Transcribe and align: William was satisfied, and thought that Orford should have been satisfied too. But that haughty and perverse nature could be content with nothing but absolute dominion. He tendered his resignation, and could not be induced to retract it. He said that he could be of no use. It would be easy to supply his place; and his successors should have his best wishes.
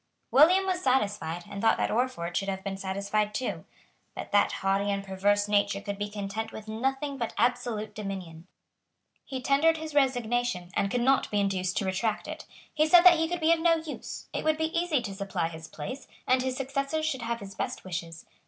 William 0.31 0.65
was 0.65 0.81
satisfied, 0.81 1.43
and 1.47 1.61
thought 1.61 1.77
that 1.77 1.91
Orford 1.91 2.35
should 2.35 2.49
have 2.49 2.63
been 2.63 2.75
satisfied 2.75 3.35
too. 3.35 3.65
But 4.15 4.31
that 4.31 4.51
haughty 4.51 4.89
and 4.89 5.03
perverse 5.03 5.47
nature 5.47 5.79
could 5.79 5.99
be 5.99 6.09
content 6.09 6.51
with 6.51 6.67
nothing 6.67 7.19
but 7.19 7.35
absolute 7.37 7.93
dominion. 7.93 8.47
He 9.23 9.43
tendered 9.43 9.77
his 9.77 9.93
resignation, 9.93 10.71
and 10.73 10.89
could 10.89 11.01
not 11.01 11.29
be 11.29 11.39
induced 11.39 11.77
to 11.77 11.85
retract 11.85 12.27
it. 12.27 12.47
He 12.73 12.87
said 12.87 13.03
that 13.03 13.19
he 13.19 13.27
could 13.27 13.39
be 13.41 13.53
of 13.53 13.59
no 13.59 13.75
use. 13.75 14.27
It 14.33 14.43
would 14.43 14.57
be 14.57 14.75
easy 14.75 15.03
to 15.03 15.13
supply 15.13 15.49
his 15.49 15.67
place; 15.67 16.07
and 16.25 16.41
his 16.41 16.57
successors 16.57 17.05
should 17.05 17.21
have 17.21 17.39
his 17.39 17.53
best 17.53 17.83
wishes. 17.85 18.25